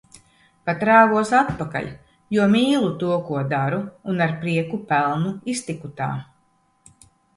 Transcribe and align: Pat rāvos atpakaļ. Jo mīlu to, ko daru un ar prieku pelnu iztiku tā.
Pat 0.67 0.79
rāvos 0.89 1.33
atpakaļ. 1.39 1.89
Jo 2.37 2.47
mīlu 2.55 2.89
to, 3.03 3.11
ko 3.27 3.43
daru 3.53 3.83
un 4.15 4.27
ar 4.27 4.33
prieku 4.41 4.81
pelnu 4.93 5.35
iztiku 5.55 5.93
tā. 6.01 6.13